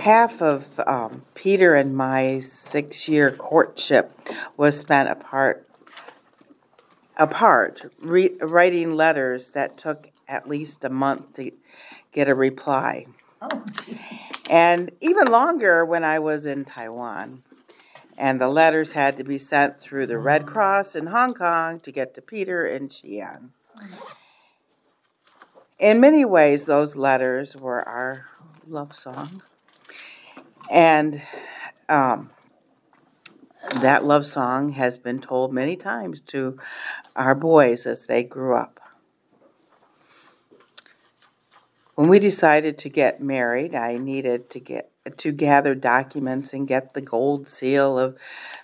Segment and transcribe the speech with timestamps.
[0.00, 4.18] half of um, Peter and my six year courtship
[4.56, 5.68] was spent apart,
[7.16, 11.52] apart re- writing letters that took at least a month to
[12.12, 13.06] get a reply.
[13.42, 13.62] Oh,
[14.48, 17.42] And even longer when I was in Taiwan.
[18.16, 21.90] And the letters had to be sent through the Red Cross in Hong Kong to
[21.90, 23.48] get to Peter in Xi'an.
[25.78, 28.26] In many ways, those letters were our
[28.66, 29.40] love song.
[30.70, 31.20] And
[31.88, 32.30] um,
[33.80, 36.58] that love song has been told many times to
[37.16, 38.78] our boys as they grew up.
[41.96, 46.94] When we decided to get married, I needed to get to gather documents and get
[46.94, 48.16] the gold seal of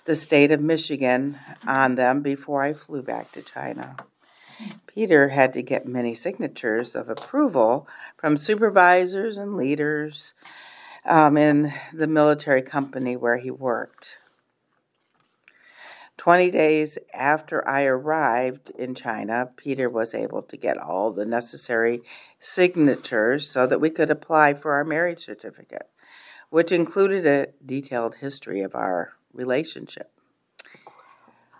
[0.05, 3.97] the state of Michigan on them before I flew back to China.
[4.87, 10.33] Peter had to get many signatures of approval from supervisors and leaders
[11.07, 14.17] um, in the military company where he worked.
[16.17, 22.01] 20 days after I arrived in China, Peter was able to get all the necessary
[22.39, 25.89] signatures so that we could apply for our marriage certificate,
[26.49, 30.11] which included a detailed history of our relationship.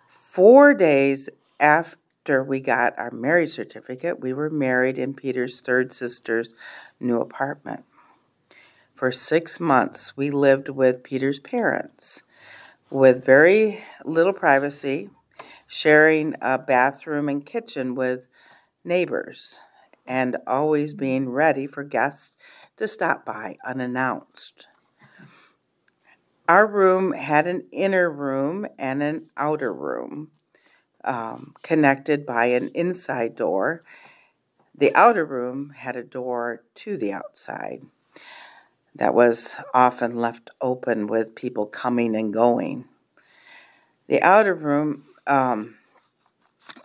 [0.07, 6.53] Four days after we got our marriage certificate, we were married in Peter's third sister's
[6.99, 7.85] new apartment.
[8.97, 12.23] For six months, we lived with Peter's parents
[12.89, 15.11] with very little privacy,
[15.67, 18.27] sharing a bathroom and kitchen with
[18.83, 19.59] neighbors,
[20.07, 22.37] and always being ready for guests
[22.77, 24.65] to stop by unannounced.
[26.49, 30.31] Our room had an inner room and an outer room
[31.03, 33.83] um, connected by an inside door.
[34.75, 37.83] The outer room had a door to the outside
[38.97, 42.85] that was often left open with people coming and going.
[44.07, 45.75] The outer room um,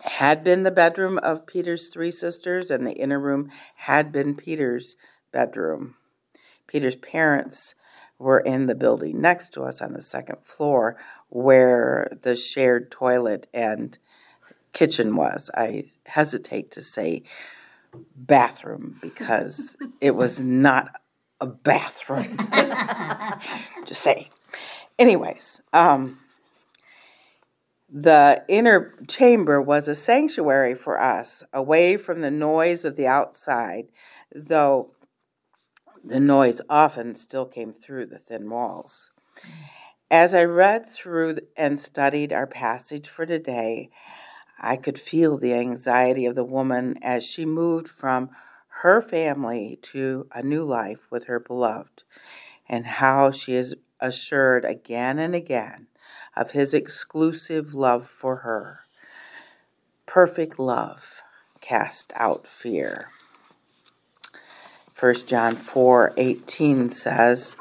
[0.01, 4.95] had been the bedroom of Peter's three sisters, and the inner room had been Peter's
[5.31, 5.95] bedroom.
[6.67, 7.75] Peter's parents
[8.19, 10.97] were in the building next to us on the second floor
[11.29, 13.97] where the shared toilet and
[14.71, 15.49] kitchen was.
[15.55, 17.23] I hesitate to say
[18.15, 21.01] bathroom because it was not
[21.43, 22.37] a bathroom.
[23.85, 24.29] Just say.
[24.97, 26.19] Anyways, um,
[27.91, 33.87] the inner chamber was a sanctuary for us, away from the noise of the outside,
[34.33, 34.91] though
[36.01, 39.11] the noise often still came through the thin walls.
[40.09, 43.89] As I read through and studied our passage for today,
[44.59, 48.29] I could feel the anxiety of the woman as she moved from
[48.83, 52.03] her family to a new life with her beloved,
[52.67, 55.87] and how she is assured again and again
[56.35, 58.81] of his exclusive love for her.
[60.05, 61.21] Perfect love
[61.61, 63.07] cast out fear.
[64.99, 67.55] 1 John 4:18 says,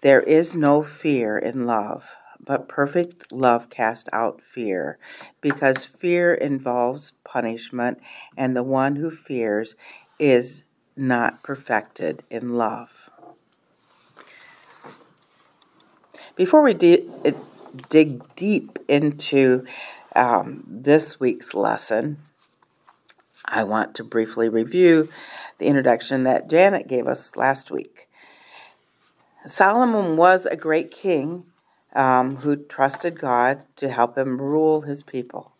[0.00, 4.98] "There is no fear in love, but perfect love cast out fear,
[5.40, 8.00] because fear involves punishment,
[8.36, 9.76] and the one who fears
[10.18, 10.64] is
[10.96, 13.10] not perfected in love."
[16.36, 17.08] Before we de-
[17.88, 19.64] dig deep into
[20.14, 22.18] um, this week's lesson,
[23.44, 25.08] I want to briefly review
[25.58, 28.08] the introduction that Janet gave us last week.
[29.46, 31.44] Solomon was a great king
[31.94, 35.52] um, who trusted God to help him rule his people.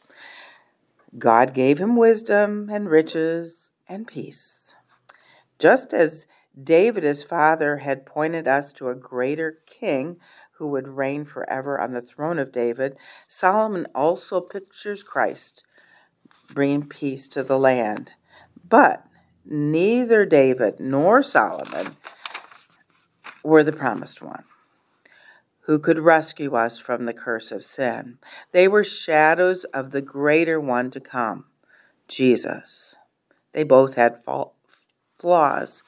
[1.19, 4.75] God gave him wisdom and riches and peace.
[5.59, 6.27] Just as
[6.61, 10.17] David, his father, had pointed us to a greater king
[10.53, 12.97] who would reign forever on the throne of David,
[13.29, 15.63] Solomon also pictures Christ
[16.53, 18.13] bringing peace to the land.
[18.69, 19.05] But
[19.45, 21.97] neither David nor Solomon
[23.43, 24.45] were the promised one
[25.67, 28.19] who could rescue us from the curse of sin.
[28.53, 31.47] They were shadows of the greater one to come,
[32.07, 32.86] Jesus.
[33.57, 34.23] They both had
[35.17, 35.83] flaws.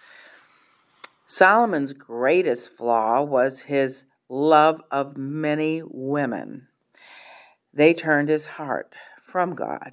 [1.26, 6.68] Solomon's greatest flaw was his love of many women.
[7.74, 9.92] They turned his heart from God.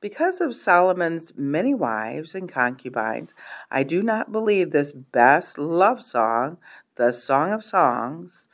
[0.00, 3.34] Because of Solomon's many wives and concubines,
[3.70, 6.56] I do not believe this best love song,
[6.96, 8.48] the Song of Songs,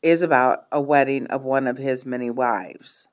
[0.00, 3.06] is about a wedding of one of his many wives.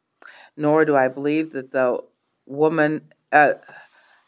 [0.56, 1.98] Nor do I believe that the
[2.46, 3.56] woman uh,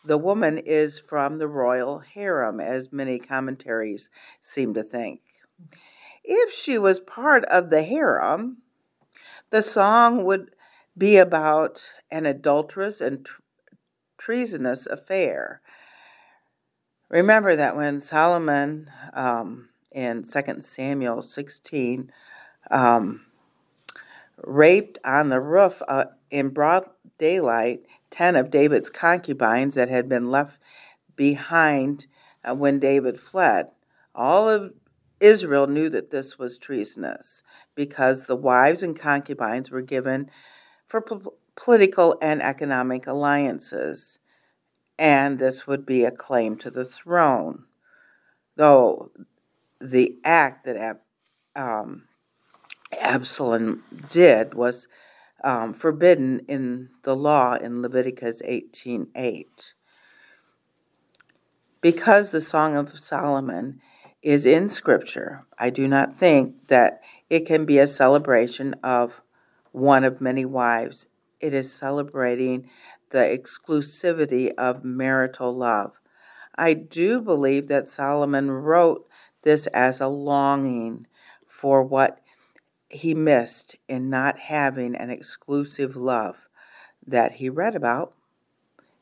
[0.06, 4.10] the woman is from the royal harem, as many commentaries
[4.42, 5.22] seem to think.
[6.24, 8.58] If she was part of the harem,
[9.50, 10.52] the song would
[10.98, 13.28] be about an adulterous and
[14.18, 15.62] treasonous affair.
[17.10, 22.12] Remember that when Solomon um, in 2 Samuel 16
[22.72, 23.26] um,
[24.44, 26.86] raped on the roof uh, in broad
[27.18, 30.60] daylight 10 of David's concubines that had been left
[31.16, 32.06] behind
[32.48, 33.70] uh, when David fled.
[34.14, 34.74] All of
[35.20, 37.42] Israel knew that this was treasonous
[37.74, 40.30] because the wives and concubines were given
[40.86, 44.20] for po- political and economic alliances,
[45.00, 47.64] and this would be a claim to the throne.
[48.56, 49.12] Though
[49.82, 51.02] the act that
[51.56, 52.04] um,
[52.92, 54.88] Absalom did was
[55.44, 59.74] um, forbidden in the law in Leviticus 18:8.
[61.82, 63.82] Because the Song of Solomon
[64.22, 69.22] is in Scripture, I do not think that it can be a celebration of
[69.72, 71.08] one of many wives.
[71.42, 72.70] It is celebrating
[73.10, 75.92] the exclusivity of marital love.
[76.56, 79.08] I do believe that Solomon wrote
[79.42, 81.08] this as a longing
[81.48, 82.20] for what
[82.94, 86.48] he missed in not having an exclusive love
[87.06, 88.14] that he read about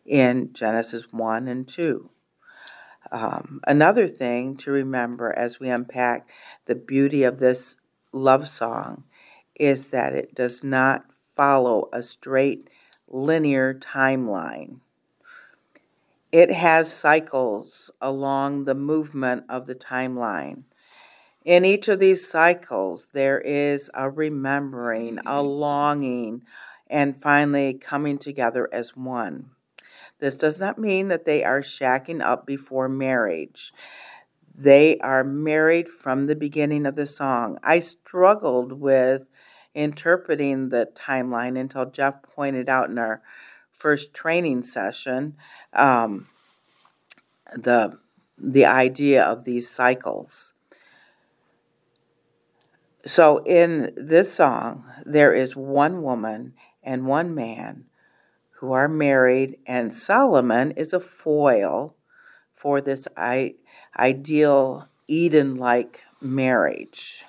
[0.06, 2.10] in Genesis 1 and 2.
[3.12, 6.30] Um, another thing to remember as we unpack
[6.66, 7.76] the beauty of this
[8.14, 9.04] love song
[9.56, 11.06] is that it does not
[11.36, 12.70] follow a straight
[13.08, 14.80] linear timeline.
[16.32, 20.64] It has cycles along the movement of the timeline.
[21.44, 25.48] In each of these cycles, there is a remembering, a mm-hmm.
[25.48, 26.44] longing,
[26.88, 29.50] and finally coming together as one.
[30.20, 33.74] This does not mean that they are shacking up before marriage.
[34.54, 37.58] They are married from the beginning of the song.
[37.64, 39.28] I struggled with
[39.74, 43.24] interpreting the timeline until Jeff pointed out in our
[43.72, 45.36] first training session
[45.74, 46.28] um,
[47.54, 47.98] the
[48.38, 50.54] the idea of these cycles.
[53.06, 56.54] So in this song, there is one woman
[56.84, 57.86] and one man
[58.60, 61.96] who are married, and Solomon is a foil
[62.54, 63.56] for this I-
[63.98, 67.26] ideal Eden like marriage.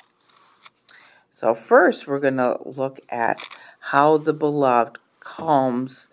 [1.30, 3.40] So, first, we're going to look at
[3.80, 6.08] how the beloved calms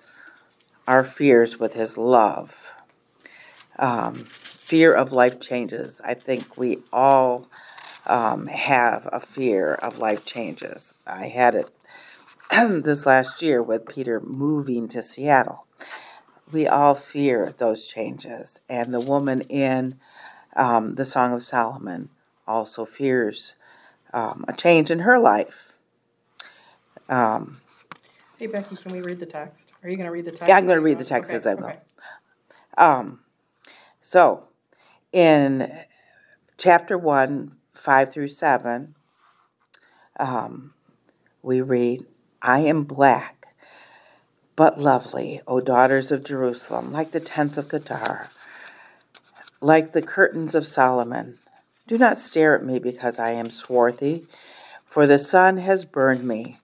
[0.87, 2.71] our fears with his love.
[3.77, 5.99] Um, fear of life changes.
[6.03, 7.47] I think we all
[8.05, 10.93] um, have a fear of life changes.
[11.05, 11.71] I had it
[12.83, 15.65] this last year with Peter moving to Seattle.
[16.51, 19.99] We all fear those changes, and the woman in
[20.55, 22.09] um, the Song of Solomon
[22.47, 23.53] also fears
[24.13, 25.77] um, a change in her life.
[27.07, 27.61] Um,
[28.39, 29.73] hey, Becky, can we read the text?
[29.83, 30.47] Are you going to read the text?
[30.47, 31.65] Yeah, I'm going to read the text okay, as I go.
[31.65, 31.77] Okay.
[32.77, 33.19] Um,
[34.01, 34.47] so,
[35.11, 35.71] in
[36.57, 38.93] chapter 1, 5 through 7,
[40.19, 40.73] um,
[41.41, 42.05] we read,
[42.41, 43.55] I am black,
[44.55, 48.29] but lovely, O daughters of Jerusalem, like the tents of Kedar,
[49.61, 51.39] like the curtains of Solomon.
[51.87, 54.27] Do not stare at me because I am swarthy,
[54.85, 56.57] for the sun has burned me.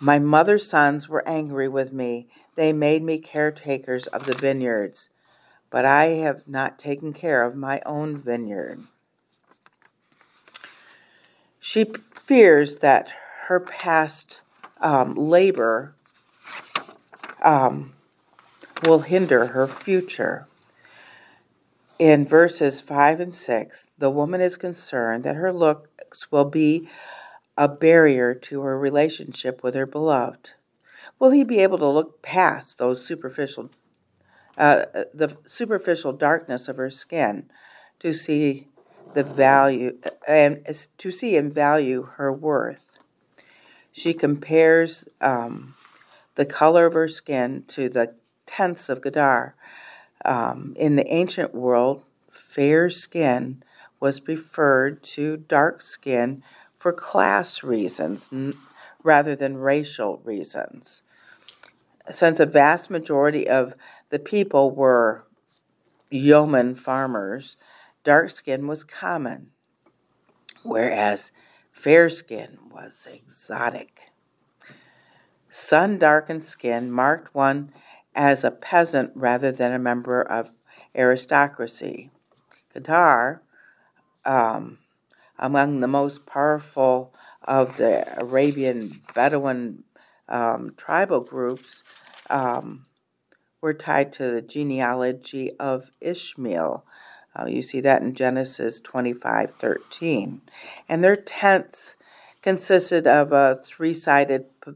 [0.00, 2.28] My mother's sons were angry with me.
[2.54, 5.10] They made me caretakers of the vineyards,
[5.70, 8.80] but I have not taken care of my own vineyard.
[11.66, 11.84] She
[12.20, 13.08] fears that
[13.48, 14.40] her past
[14.80, 15.96] um, labor
[17.42, 17.94] um,
[18.84, 20.46] will hinder her future.
[21.98, 26.88] In verses 5 and 6, the woman is concerned that her looks will be
[27.56, 30.50] a barrier to her relationship with her beloved.
[31.18, 33.70] Will he be able to look past those superficial,
[34.56, 37.50] uh, the superficial darkness of her skin
[37.98, 38.68] to see
[39.16, 40.62] the value and
[40.98, 42.98] to see and value her worth.
[43.90, 45.74] She compares um,
[46.34, 49.54] the color of her skin to the tents of Kedar.
[50.22, 53.62] Um, in the ancient world, fair skin
[54.00, 56.42] was preferred to dark skin
[56.76, 58.52] for class reasons n-
[59.02, 61.00] rather than racial reasons.
[62.10, 63.72] Since a vast majority of
[64.10, 65.24] the people were
[66.10, 67.56] yeoman farmers,
[68.06, 69.50] dark skin was common,
[70.62, 71.32] whereas
[71.72, 74.12] fair skin was exotic.
[75.50, 77.72] Sun darkened skin marked one
[78.14, 80.50] as a peasant rather than a member of
[80.94, 82.10] aristocracy.
[82.72, 83.42] Kedar,
[84.24, 84.78] um,
[85.36, 89.82] among the most powerful of the Arabian Bedouin
[90.28, 91.82] um, tribal groups
[92.30, 92.86] um,
[93.60, 96.86] were tied to the genealogy of Ishmael.
[97.38, 100.40] Uh, you see that in Genesis 25 13.
[100.88, 101.96] And their tents
[102.40, 104.72] consisted of a three sided p-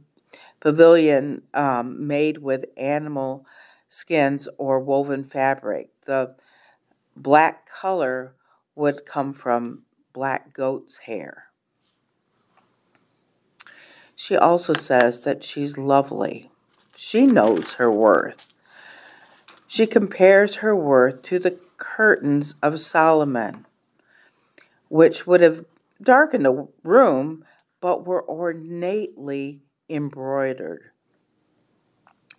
[0.60, 3.46] pavilion um, made with animal
[3.88, 5.88] skins or woven fabric.
[6.04, 6.34] The
[7.16, 8.34] black color
[8.74, 11.44] would come from black goat's hair.
[14.14, 16.50] She also says that she's lovely.
[16.96, 18.36] She knows her worth.
[19.66, 23.66] She compares her worth to the curtains of Solomon,
[24.88, 25.64] which would have
[26.00, 27.44] darkened a room
[27.80, 30.92] but were ornately embroidered.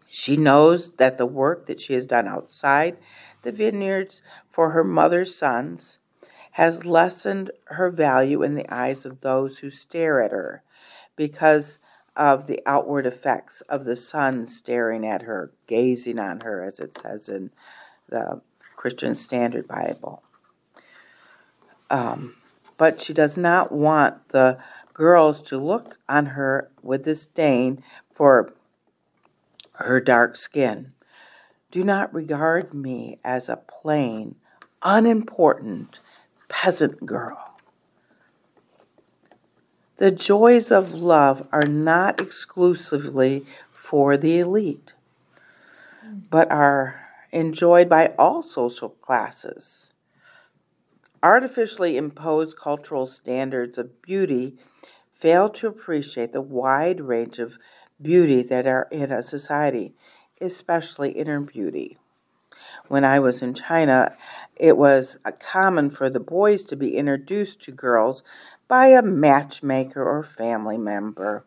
[0.10, 2.98] She knows that the work that she has done outside
[3.44, 5.98] the vineyards for her mother's sons
[6.52, 10.64] has lessened her value in the eyes of those who stare at her
[11.16, 11.80] because
[12.16, 16.96] of the outward effects of the sun staring at her, gazing on her, as it
[16.98, 17.52] says in
[18.10, 18.42] the
[18.82, 20.24] Christian Standard Bible.
[21.92, 22.38] Um,
[22.78, 24.58] but she does not want the
[24.92, 28.56] girls to look on her with disdain for
[29.74, 30.94] her dark skin.
[31.70, 34.34] Do not regard me as a plain,
[34.82, 36.00] unimportant
[36.50, 37.60] peasant girl.
[39.98, 44.94] The joys of love are not exclusively for the elite,
[46.32, 49.94] but are enjoyed by all social classes.
[51.24, 54.58] Artificially imposed cultural standards of beauty
[55.14, 57.58] fail to appreciate the wide range of
[58.02, 59.94] beauty that are in a society,
[60.40, 61.98] especially inner beauty.
[62.88, 64.16] When I was in China,
[64.56, 68.24] it was common for the boys to be introduced to girls
[68.68, 71.46] by a matchmaker or family member.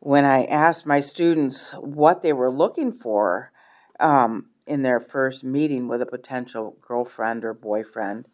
[0.00, 3.52] When I asked my students what they were looking for
[4.00, 8.26] um, in their first meeting with a potential girlfriend or boyfriend,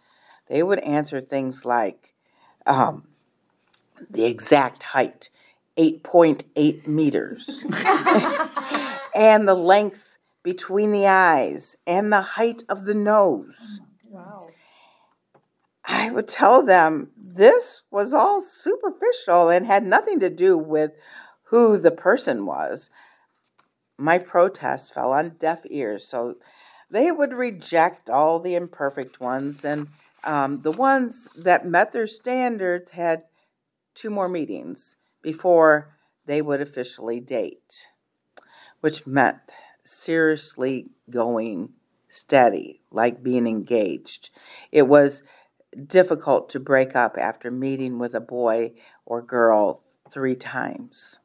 [0.48, 2.14] they would answer things like
[2.66, 3.04] um,
[4.10, 5.30] the exact height,
[5.76, 7.62] 8.8 meters,
[9.14, 13.80] and the length between the eyes, and the height of the nose.
[14.08, 14.48] Wow.
[15.84, 20.92] I would tell them this was all superficial and had nothing to do with
[21.44, 22.90] who the person was.
[24.00, 26.36] My protest fell on deaf ears, so
[26.90, 29.88] they would reject all the imperfect ones, and
[30.24, 33.24] um, the ones that met their standards had
[33.94, 37.88] two more meetings before they would officially date,
[38.80, 39.52] which meant
[39.84, 41.74] seriously going
[42.08, 44.30] steady, like being engaged.
[44.72, 45.22] It was
[45.86, 48.72] difficult to break up after meeting with a boy
[49.04, 51.19] or girl three times.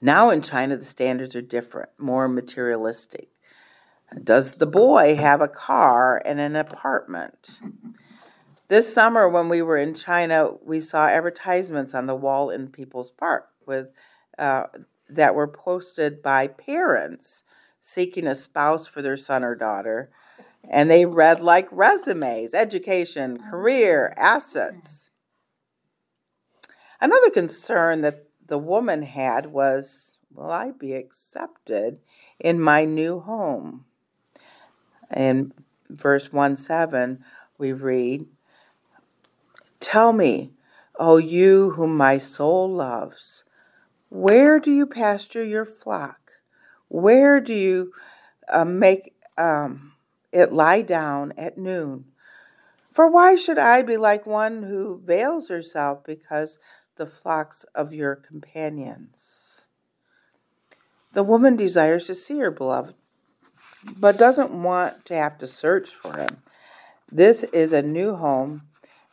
[0.00, 3.28] Now in China, the standards are different, more materialistic.
[4.22, 7.60] Does the boy have a car and an apartment?
[8.68, 13.10] This summer, when we were in China, we saw advertisements on the wall in People's
[13.10, 13.88] Park with
[14.38, 14.64] uh,
[15.08, 17.42] that were posted by parents
[17.82, 20.10] seeking a spouse for their son or daughter,
[20.68, 25.10] and they read like resumes, education, career, assets.
[27.00, 32.00] Another concern that the woman had was will I be accepted
[32.38, 33.86] in my new home?
[35.14, 35.52] In
[35.88, 37.24] verse 1 7,
[37.58, 38.26] we read,
[39.78, 40.50] Tell me,
[40.98, 43.44] O you whom my soul loves,
[44.08, 46.32] where do you pasture your flock?
[46.88, 47.92] Where do you
[48.48, 49.92] uh, make um,
[50.32, 52.06] it lie down at noon?
[52.90, 56.58] For why should I be like one who veils herself because
[57.00, 59.68] the flocks of your companions?
[61.14, 62.94] The woman desires to see her beloved,
[63.96, 66.42] but doesn't want to have to search for him.
[67.10, 68.64] This is a new home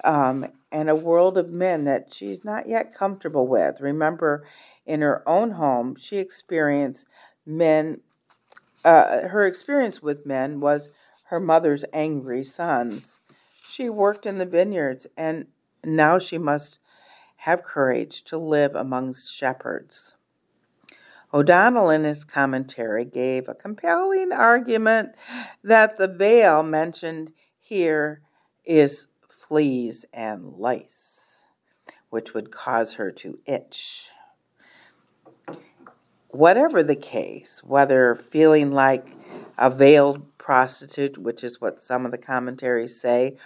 [0.03, 3.79] um, and a world of men that she's not yet comfortable with.
[3.79, 4.45] Remember,
[4.85, 7.07] in her own home, she experienced
[7.45, 8.01] men,
[8.83, 10.89] uh, her experience with men was
[11.29, 13.19] her mother's angry sons.
[13.65, 15.47] She worked in the vineyards, and
[15.85, 16.79] now she must
[17.37, 20.15] have courage to live amongst shepherds.
[21.33, 25.09] O'Donnell, in his commentary, gave a compelling argument
[25.63, 28.21] that the veil mentioned here
[28.65, 31.47] is fleas and lice,
[32.09, 34.09] which would cause her to itch.
[36.29, 39.07] Whatever the case, whether feeling like
[39.57, 43.37] a veiled prostitute, which is what some of the commentaries say,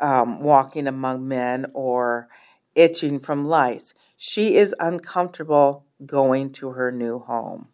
[0.00, 2.28] um, walking among men or
[2.78, 3.92] itching from lice.
[4.16, 7.68] She is uncomfortable going to her new home.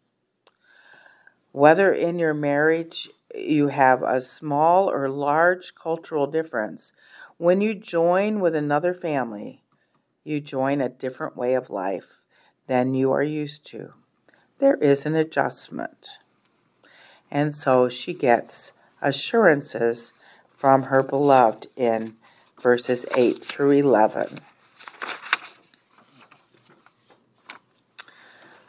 [1.52, 6.92] Whether in your marriage you have a small or large cultural difference,
[7.36, 9.62] when you join with another family,
[10.24, 12.22] you join a different way of life
[12.66, 13.92] than you are used to.
[14.58, 16.18] There is an adjustment.
[17.30, 20.12] And so she gets assurances
[20.48, 22.16] from her beloved in
[22.60, 24.40] verses 8 through 11.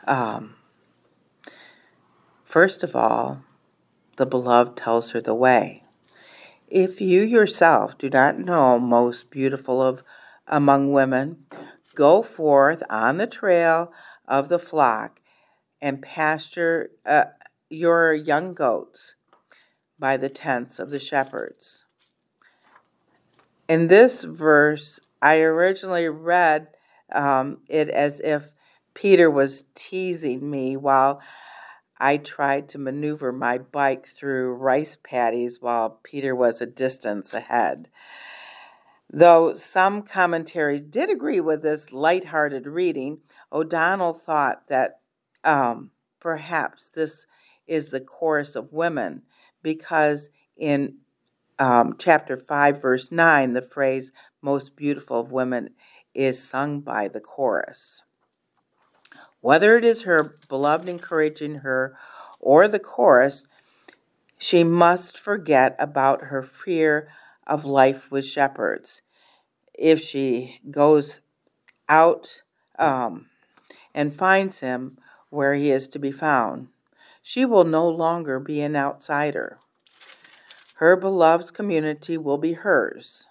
[0.05, 0.55] Um,
[2.43, 3.43] first of all,
[4.17, 5.83] the beloved tells her the way.
[6.67, 10.03] If you yourself do not know, most beautiful of
[10.47, 11.45] among women,
[11.93, 13.91] go forth on the trail
[14.27, 15.19] of the flock
[15.81, 17.25] and pasture uh,
[17.69, 19.15] your young goats
[19.97, 21.83] by the tents of the shepherds.
[23.67, 26.67] In this verse, I originally read
[27.12, 28.54] um, it as if
[28.95, 31.21] Peter was teasing me while
[31.99, 37.89] I tried to maneuver my bike through rice paddies while Peter was a distance ahead.
[39.11, 43.19] Though some commentaries did agree with this light-hearted reading,
[43.51, 44.99] O'Donnell thought that
[45.43, 47.27] um, perhaps this
[47.67, 49.21] is the chorus of women
[49.61, 50.97] because in
[51.59, 54.11] um, chapter 5, verse 9, the phrase
[54.41, 55.69] most beautiful of women
[56.13, 58.01] is sung by the chorus.
[59.45, 61.95] Whether it is her beloved encouraging her
[62.39, 63.43] or the chorus,
[64.39, 67.09] she must forget about her fear
[67.45, 69.03] of life with shepherds.
[69.75, 71.21] If she goes
[71.87, 72.41] out
[72.79, 73.27] um,
[73.93, 74.97] and finds him
[75.29, 76.69] where he is to be found,
[77.21, 79.59] she will no longer be an outsider.
[80.77, 83.27] Her beloved's community will be hers.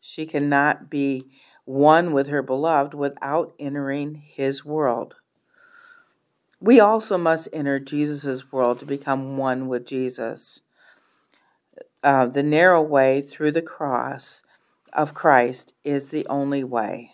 [0.00, 1.28] She cannot be
[1.64, 5.14] one with her beloved without entering his world.
[6.66, 10.62] We also must enter Jesus' world to become one with Jesus.
[12.02, 14.42] Uh, the narrow way through the cross
[14.92, 17.12] of Christ is the only way.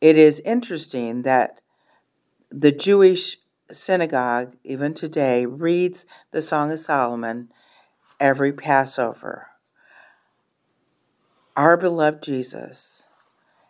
[0.00, 1.60] It is interesting that
[2.50, 3.36] the Jewish
[3.70, 7.52] synagogue, even today, reads the Song of Solomon
[8.18, 9.50] every Passover.
[11.56, 13.04] Our beloved Jesus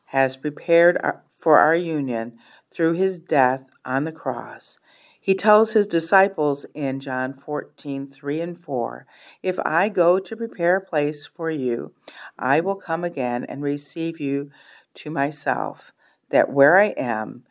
[0.07, 0.99] has prepared
[1.37, 2.39] for our union
[2.75, 4.79] through his death on the cross
[5.25, 9.07] he tells his disciples in John 14, 3 and 4,
[9.43, 11.95] If I go to prepare a place for you,
[12.39, 14.51] I will come again and receive you
[14.97, 15.95] to myself,
[16.29, 17.45] that where I am,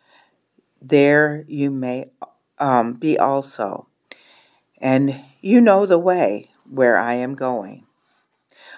[0.79, 2.11] there you may
[2.59, 3.87] um, be also.
[4.77, 7.87] And you know the way where I am going.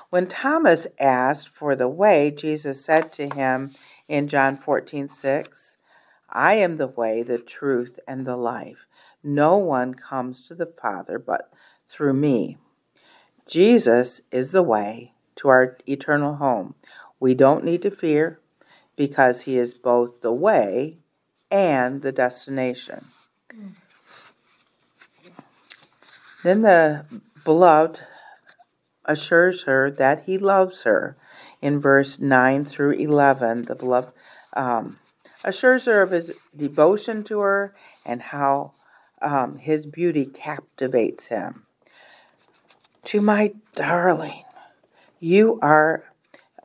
[0.09, 3.71] When Thomas asked for the way, Jesus said to him
[4.07, 5.77] in John 14, 6,
[6.35, 8.87] I am the way, the truth, and the life.
[9.23, 11.51] No one comes to the Father but
[11.87, 12.57] through me.
[13.47, 16.75] Jesus is the way to our eternal home.
[17.19, 18.41] We don't need to fear
[18.97, 20.97] because he is both the way
[21.49, 23.05] and the destination.
[26.43, 27.05] Then the
[27.45, 28.01] beloved
[29.05, 31.15] assures her that he loves her.
[31.61, 34.11] In verse 9 through 11, the beloved
[34.53, 34.99] um,
[35.45, 37.73] assures her of his devotion to her
[38.05, 38.73] and how
[39.21, 41.65] um, his beauty captivates him.
[43.05, 44.43] To my darling,
[45.19, 46.03] you are,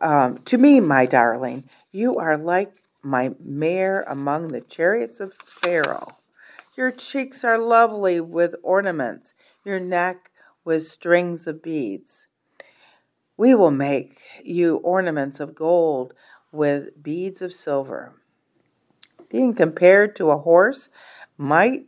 [0.01, 6.17] um, to me, my darling, you are like my mare among the chariots of Pharaoh.
[6.77, 10.31] Your cheeks are lovely with ornaments, your neck
[10.65, 12.27] with strings of beads.
[13.37, 16.15] We will make you ornaments of gold
[16.53, 18.20] with beads of silver
[19.31, 20.91] being compared to a horse
[21.39, 21.87] might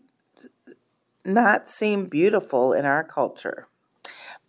[1.25, 3.67] not seem beautiful in our culture.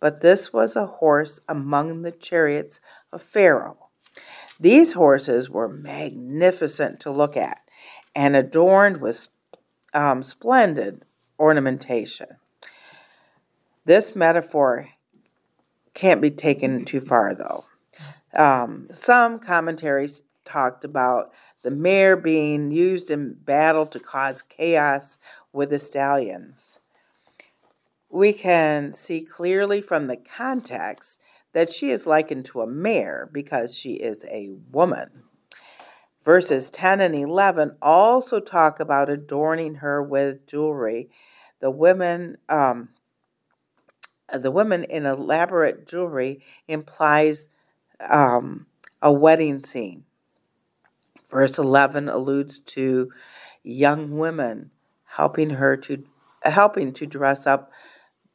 [0.00, 2.80] But this was a horse among the chariots
[3.12, 3.88] of Pharaoh.
[4.58, 7.60] These horses were magnificent to look at
[8.14, 9.28] and adorned with
[9.92, 11.04] um, splendid
[11.38, 12.28] ornamentation.
[13.84, 14.88] This metaphor
[15.92, 17.64] can't be taken too far, though.
[18.34, 21.32] Um, some commentaries talked about
[21.64, 25.18] the mare being used in battle to cause chaos
[25.50, 26.78] with the stallions.
[28.10, 31.22] We can see clearly from the context
[31.54, 35.22] that she is likened to a mare because she is a woman.
[36.22, 41.08] Verses 10 and 11 also talk about adorning her with jewelry.
[41.60, 42.90] The women, um,
[44.30, 47.48] the women in elaborate jewelry implies
[48.00, 48.66] um,
[49.00, 50.04] a wedding scene.
[51.34, 53.10] Verse 11 alludes to
[53.64, 54.70] young women
[55.16, 56.04] helping her to
[56.42, 57.72] helping to dress up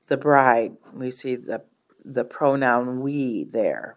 [0.10, 0.76] the bride.
[0.94, 1.62] We see the
[2.04, 3.96] the pronoun we there.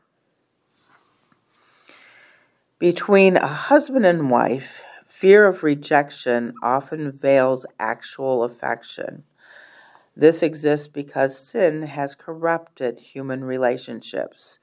[2.79, 9.25] Between a husband and wife, fear of rejection often veils actual affection.
[10.15, 14.61] This exists because sin has corrupted human relationships.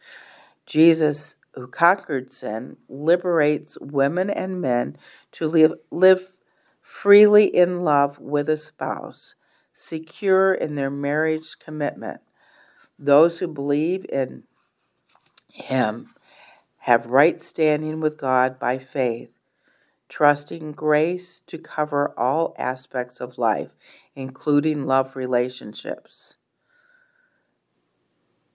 [0.66, 4.98] Jesus, who conquered sin, liberates women and men
[5.32, 6.38] to live, live
[6.82, 9.36] freely in love with a spouse,
[9.74, 12.22] secure in their marriage commitment.
[12.98, 14.44] Those who believe in
[15.52, 16.14] Him
[16.80, 19.32] have right standing with God by faith,
[20.08, 23.72] trusting grace to cover all aspects of life,
[24.16, 26.36] including love relationships.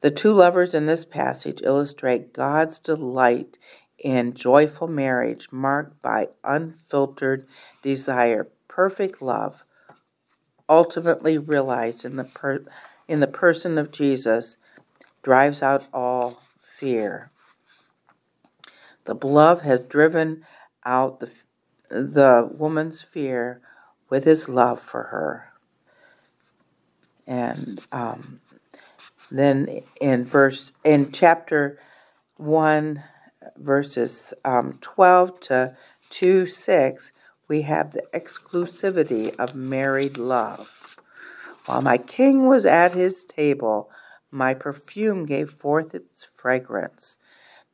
[0.05, 3.57] The two lovers in this passage illustrate God's delight
[3.99, 7.47] in joyful marriage marked by unfiltered
[7.81, 9.65] desire, perfect love,
[10.69, 12.67] ultimately realized in the per-
[13.09, 14.59] in the person of Jesus
[15.23, 17.31] drives out all fear.
[19.07, 20.45] The love has driven
[20.85, 21.31] out the,
[21.89, 23.63] the woman's fear
[24.11, 25.55] with his love for her.
[27.27, 28.43] And um,
[29.39, 31.79] then in verse in chapter
[32.37, 33.03] one,
[33.57, 35.77] verses um, twelve to
[36.11, 37.13] two six,
[37.49, 40.97] we have the exclusivity of married love.
[41.67, 43.91] While my king was at his table,
[44.31, 47.19] my perfume gave forth its fragrance.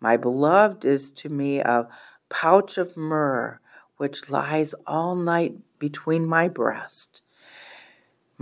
[0.00, 1.88] My beloved is to me a
[2.28, 3.60] pouch of myrrh,
[3.96, 7.22] which lies all night between my breast.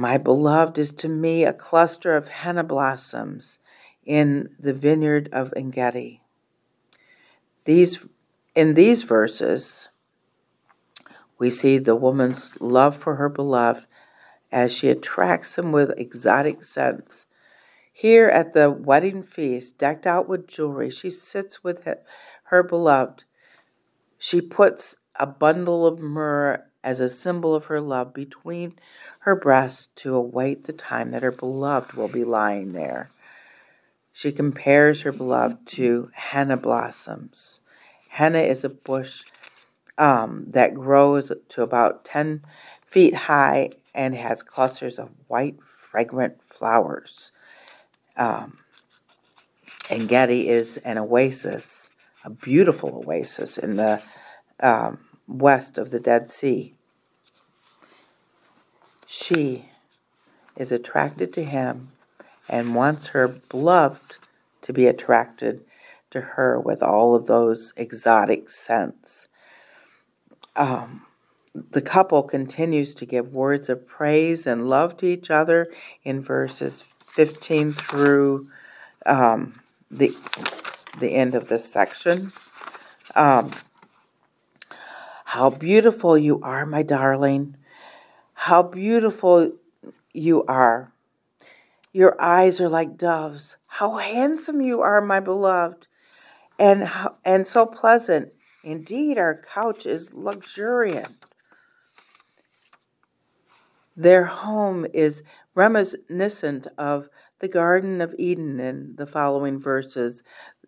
[0.00, 3.58] My beloved is to me a cluster of henna blossoms
[4.06, 6.22] in the vineyard of Engedi.
[7.64, 8.06] These,
[8.54, 9.88] in these verses,
[11.40, 13.86] we see the woman's love for her beloved
[14.52, 17.26] as she attracts him with exotic scents.
[17.92, 21.88] Here at the wedding feast, decked out with jewelry, she sits with
[22.44, 23.24] her beloved.
[24.16, 28.78] She puts a bundle of myrrh as a symbol of her love between
[29.28, 33.10] her breasts to await the time that her beloved will be lying there.
[34.10, 37.60] She compares her beloved to henna blossoms.
[38.08, 39.24] Henna is a bush
[39.98, 42.42] um, that grows to about 10
[42.86, 47.30] feet high and has clusters of white, fragrant flowers.
[48.16, 48.56] Um,
[49.90, 51.90] Engedi is an oasis,
[52.24, 54.02] a beautiful oasis in the
[54.60, 56.77] um, west of the Dead Sea.
[59.10, 59.64] She
[60.54, 61.92] is attracted to him
[62.46, 64.18] and wants her beloved
[64.60, 65.64] to be attracted
[66.10, 69.28] to her with all of those exotic scents.
[70.54, 71.06] Um,
[71.54, 75.68] the couple continues to give words of praise and love to each other
[76.04, 78.50] in verses 15 through
[79.06, 80.14] um, the,
[81.00, 82.32] the end of this section.
[83.16, 83.52] Um,
[85.24, 87.56] how beautiful you are, my darling.
[88.42, 89.50] How beautiful
[90.12, 90.92] you are.
[91.92, 93.56] Your eyes are like doves.
[93.66, 95.88] How handsome you are, my beloved,
[96.56, 98.32] and how, and so pleasant.
[98.62, 101.16] Indeed, our couch is luxuriant.
[103.96, 105.24] Their home is
[105.56, 107.08] reminiscent of
[107.40, 110.22] the Garden of Eden in the following verses.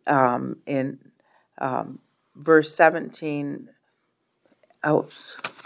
[0.08, 0.98] Um, in
[1.58, 2.00] um,
[2.34, 3.68] verse 17,
[4.82, 5.08] oh,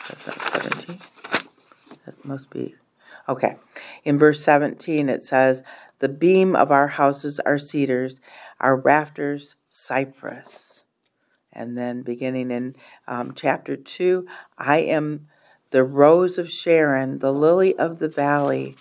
[0.07, 1.14] that's not 17.
[2.07, 2.75] That must be,
[3.29, 3.57] okay.
[4.05, 5.63] In verse 17, it says,
[5.99, 8.21] The beam of our houses are cedars,
[8.61, 10.83] our rafters cypress.
[11.53, 12.75] And then beginning in
[13.07, 14.27] um, chapter 2,
[14.59, 15.29] I am
[15.71, 18.77] the rose of Sharon, the lily of the valley.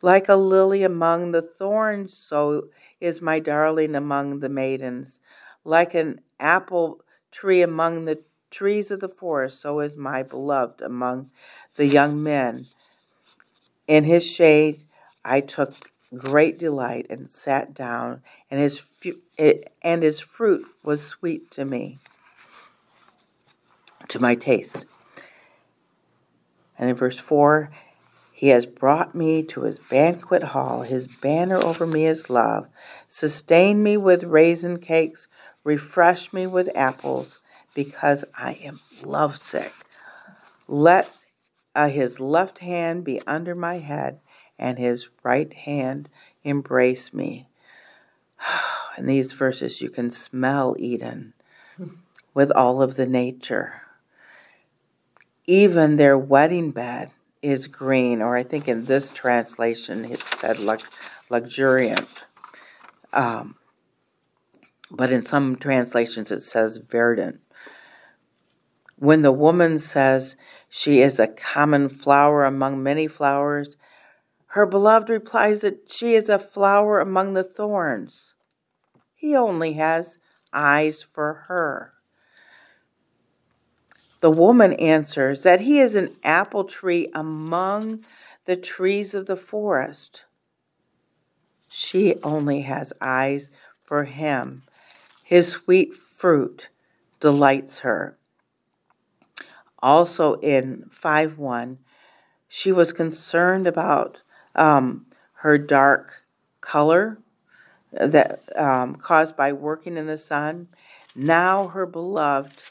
[0.00, 2.68] Like a lily among the thorns, so
[3.00, 5.20] is my darling among the maidens.
[5.64, 11.30] Like an apple tree among the trees of the forest, so is my beloved among
[11.76, 12.66] the young men.
[13.86, 14.80] In his shade
[15.24, 15.74] I took
[16.14, 21.98] great delight and sat down, and his fu- and his fruit was sweet to me,
[24.08, 24.84] to my taste.
[26.78, 27.70] And in verse 4,
[28.32, 30.82] he has brought me to his banquet hall.
[30.82, 32.66] His banner over me is love.
[33.06, 35.28] Sustain me with raisin cakes.
[35.64, 37.38] Refresh me with apples,
[37.72, 39.72] because I am lovesick.
[40.66, 41.08] Let
[41.74, 44.20] uh, his left hand be under my head,
[44.58, 46.08] and his right hand
[46.44, 47.48] embrace me.
[48.98, 51.34] in these verses, you can smell Eden
[52.34, 53.82] with all of the nature.
[55.46, 57.10] Even their wedding bed
[57.42, 60.86] is green, or I think in this translation it said lux-
[61.28, 62.24] luxuriant.
[63.12, 63.56] Um,
[64.90, 67.40] but in some translations it says verdant.
[69.02, 70.36] When the woman says
[70.68, 73.76] she is a common flower among many flowers,
[74.50, 78.34] her beloved replies that she is a flower among the thorns.
[79.16, 80.18] He only has
[80.52, 81.94] eyes for her.
[84.20, 88.04] The woman answers that he is an apple tree among
[88.44, 90.26] the trees of the forest.
[91.68, 93.50] She only has eyes
[93.82, 94.62] for him.
[95.24, 96.68] His sweet fruit
[97.18, 98.16] delights her.
[99.82, 101.78] Also in 5 1,
[102.48, 104.18] she was concerned about
[104.54, 106.24] um, her dark
[106.60, 107.18] color
[107.92, 110.68] that um, caused by working in the sun.
[111.14, 112.62] Now her beloved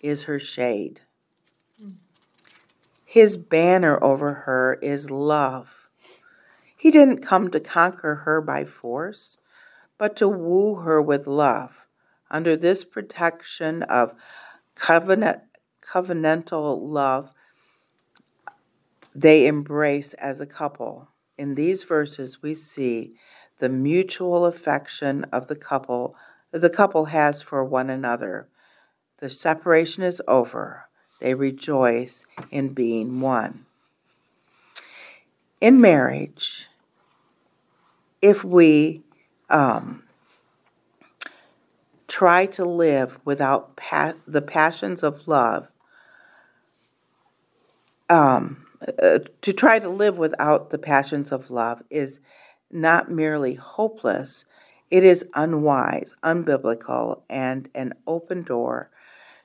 [0.00, 1.00] is her shade.
[3.04, 5.88] His banner over her is love.
[6.76, 9.38] He didn't come to conquer her by force,
[9.96, 11.86] but to woo her with love.
[12.30, 14.14] Under this protection of
[14.74, 15.45] covenant,
[15.90, 17.32] covenantal love,
[19.14, 21.08] they embrace as a couple.
[21.38, 23.14] In these verses, we see
[23.58, 26.14] the mutual affection of the couple
[26.52, 28.48] the couple has for one another.
[29.18, 30.88] The separation is over.
[31.20, 33.66] They rejoice in being one.
[35.60, 36.68] In marriage,
[38.22, 39.02] if we
[39.50, 40.04] um,
[42.06, 45.68] try to live without pa- the passions of love,
[48.08, 48.66] um,
[49.02, 52.20] uh, to try to live without the passions of love is
[52.70, 54.44] not merely hopeless,
[54.90, 58.90] it is unwise, unbiblical, and an open door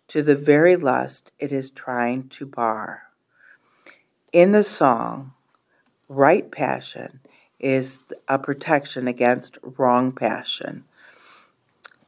[0.07, 3.03] to the very lust it is trying to bar.
[4.33, 5.33] In the song,
[6.07, 7.21] right passion
[7.59, 10.83] is a protection against wrong passion.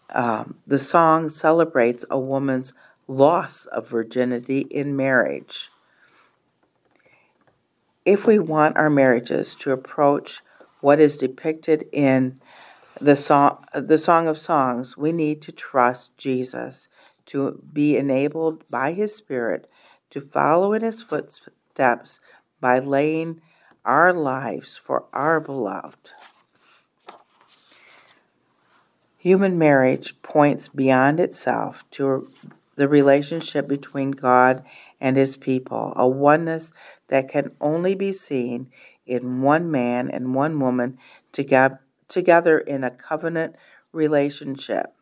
[0.10, 2.74] Um, the song celebrates a woman's
[3.08, 5.70] loss of virginity in marriage.
[8.06, 10.42] If we want our marriages to approach
[10.82, 12.42] what is depicted in
[13.00, 16.89] the song, the Song of Songs, we need to trust Jesus
[17.28, 19.70] to be enabled by His Spirit
[20.10, 22.20] to follow in His footsteps
[22.60, 23.42] by laying
[23.86, 26.12] our lives for our beloved.
[29.18, 32.30] Human marriage points beyond itself to
[32.76, 34.63] the relationship between God
[35.00, 36.74] and His people, a oneness
[37.13, 38.67] that can only be seen
[39.06, 40.97] in one man and one woman
[41.32, 43.56] together in a covenant
[43.91, 44.95] relationship.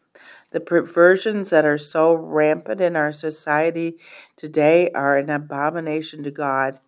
[0.50, 3.98] The perversions that are so rampant in our society
[4.36, 6.82] today are an abomination to God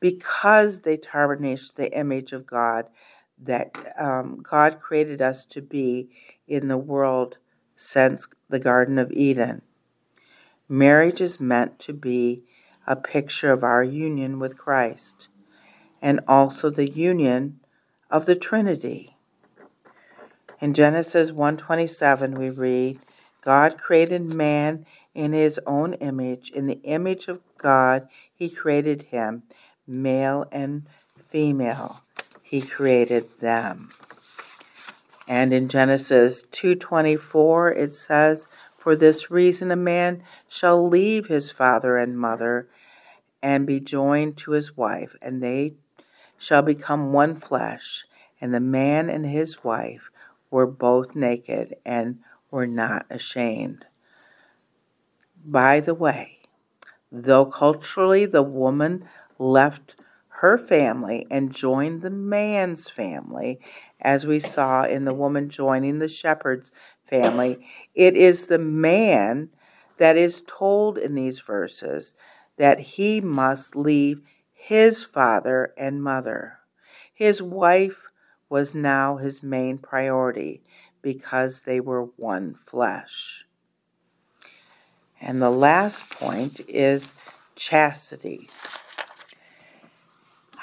[0.00, 2.86] because they tarnish the image of God
[3.38, 6.08] that um, God created us to be
[6.48, 7.36] in the world
[7.76, 9.60] since the Garden of Eden.
[10.70, 12.44] Marriage is meant to be
[12.86, 15.28] a picture of our union with Christ
[16.02, 17.60] and also the union
[18.10, 19.16] of the Trinity.
[20.60, 23.00] In Genesis 1:27 we read,
[23.42, 29.42] God created man in his own image, in the image of God he created him,
[29.86, 30.86] male and
[31.26, 32.02] female
[32.42, 33.90] he created them.
[35.26, 38.46] And in Genesis 2:24 it says,
[38.84, 42.68] "For this reason a man shall leave his father and mother
[43.42, 45.76] and be joined to his wife, and they
[46.36, 48.04] shall become one flesh,
[48.42, 50.10] and the man and his wife
[50.50, 52.18] were both naked and
[52.50, 53.86] were not ashamed.
[55.42, 56.40] By the way,
[57.10, 59.96] though culturally the woman left
[60.28, 63.60] her family and joined the man's family,
[63.98, 66.70] as we saw in the woman joining the shepherd's
[67.20, 69.50] family, it is the man
[69.98, 72.14] that is told in these verses
[72.56, 74.20] that he must leave
[74.52, 76.58] his father and mother.
[77.12, 78.08] His wife
[78.48, 80.62] was now his main priority
[81.02, 83.46] because they were one flesh.
[85.20, 87.14] And the last point is
[87.54, 88.48] chastity.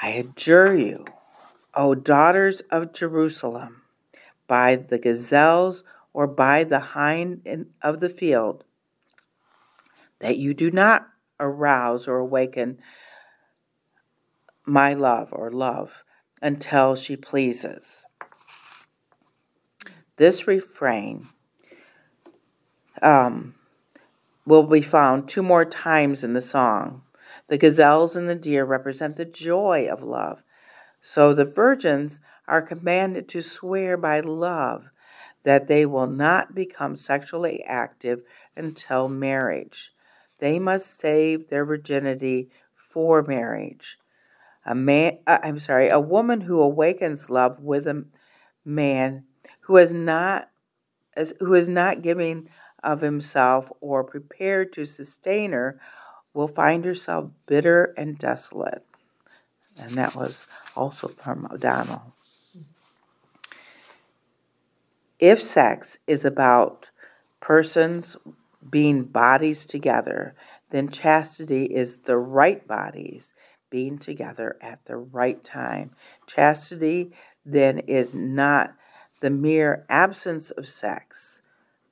[0.02, 1.06] I adjure you,
[1.74, 3.84] O daughters of Jerusalem,
[4.48, 5.84] by the gazelles
[6.14, 8.64] or by the hind of the field,
[10.20, 11.08] that you do not
[11.40, 12.78] arouse or awaken
[14.66, 16.04] my love or love
[16.42, 18.06] until she pleases.
[20.18, 21.28] This refrain
[23.02, 23.56] um,
[24.46, 27.04] will be found two more times in the song.
[27.48, 30.44] The gazelles and the deer represent the joy of love.
[31.02, 34.90] So the virgins are commanded to swear by love
[35.44, 38.22] that they will not become sexually active
[38.56, 39.94] until marriage.
[40.40, 43.98] They must save their virginity for marriage.
[44.66, 48.06] A man, uh, I'm sorry, a woman who awakens love with a
[48.64, 49.26] man
[49.62, 50.50] who is not
[51.40, 52.48] who is not giving
[52.84, 55.80] of himself or prepared to sustain her
[56.34, 58.86] will find herself bitter and desolate.
[59.80, 62.14] And that was also from O'Donnell.
[65.22, 66.88] If sex is about
[67.40, 68.18] persons
[68.68, 70.34] being bodies together,
[70.72, 73.36] then chastity is the right bodies
[73.70, 75.92] being together at the right time.
[76.26, 77.12] Chastity
[77.46, 78.74] then is not
[79.20, 81.44] the mere absence of sex,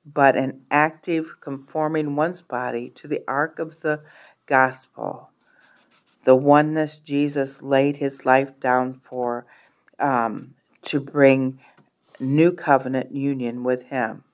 [0.04, 4.00] but an active conforming one's body to the arc of the
[4.46, 5.30] gospel,
[6.24, 9.46] the oneness Jesus laid his life down for
[10.00, 11.60] um, to bring
[12.20, 14.24] new covenant union with him.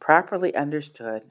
[0.00, 1.22] Properly understood,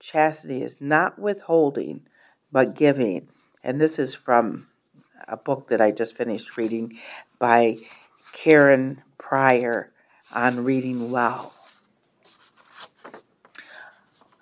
[0.00, 2.06] chastity is not withholding,
[2.50, 3.28] but giving.
[3.62, 4.68] And this is from
[5.26, 6.98] a book that I just finished reading
[7.38, 7.78] by
[8.32, 9.92] Karen Prior
[10.34, 11.52] on reading well.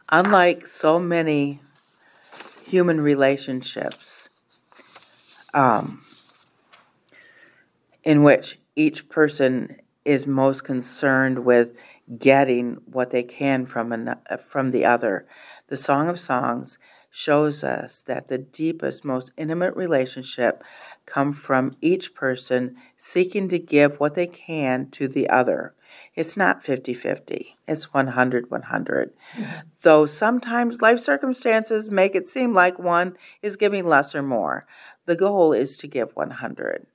[0.09, 1.61] Unlike so many
[2.65, 4.29] human relationships,
[5.53, 6.05] um,
[8.05, 11.77] in which each person is most concerned with
[12.19, 14.15] getting what they can from an,
[14.45, 15.27] from the other.
[15.69, 16.79] The Song of Songs
[17.11, 20.63] shows us that the deepest, most intimate relationship
[21.07, 25.75] come from each person seeking to give what they can to the other.
[26.15, 29.13] It's not 50 50, it's 100 100.
[29.37, 29.53] Mm-hmm.
[29.83, 34.67] Though sometimes life circumstances make it seem like one is giving less or more,
[35.07, 36.87] the goal is to give 100.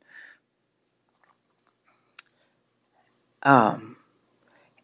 [3.44, 3.98] Um,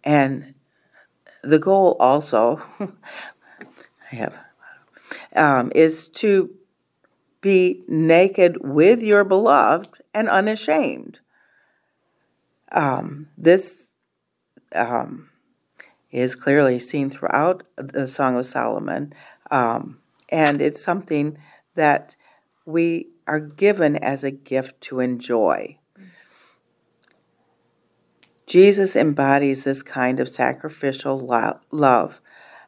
[0.03, 0.53] and
[1.43, 2.61] the goal also,
[4.11, 4.37] I have,
[5.35, 6.55] um, is to
[7.41, 11.19] be naked with your beloved and unashamed.
[12.71, 13.87] Um, this
[14.73, 15.29] um,
[16.11, 19.13] is clearly seen throughout the Song of Solomon,
[19.51, 21.37] um, and it's something
[21.75, 22.15] that
[22.65, 25.77] we are given as a gift to enjoy.
[28.47, 32.21] Jesus embodies this kind of sacrificial lo- love.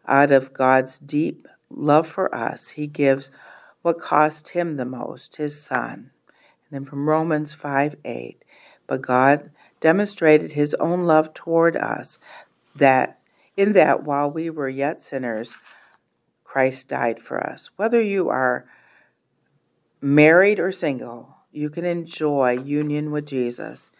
[0.05, 3.31] Out of God's deep love for us, He gives
[3.81, 6.11] what cost Him the most, His Son.
[6.27, 8.43] And then from Romans 5 8,
[8.87, 12.19] but God demonstrated His own love toward us,
[12.75, 13.21] that
[13.55, 15.53] in that while we were yet sinners,
[16.43, 17.69] Christ died for us.
[17.77, 18.65] Whether you are
[20.01, 23.91] married or single, you can enjoy union with Jesus.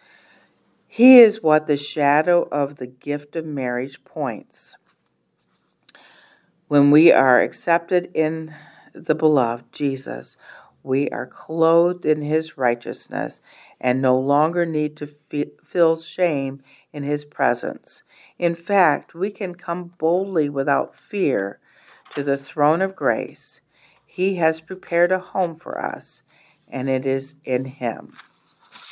[0.92, 4.74] He is what the shadow of the gift of marriage points.
[6.66, 8.52] When we are accepted in
[8.92, 10.36] the beloved Jesus,
[10.82, 13.40] we are clothed in his righteousness
[13.80, 15.06] and no longer need to
[15.62, 16.60] feel shame
[16.92, 18.02] in his presence.
[18.36, 21.60] In fact, we can come boldly without fear
[22.16, 23.60] to the throne of grace.
[24.04, 26.24] He has prepared a home for us,
[26.66, 28.12] and it is in him.